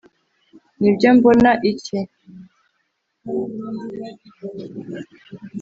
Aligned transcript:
Nibyo 0.79 1.09
mbona 1.17 1.51
iki 1.71 1.97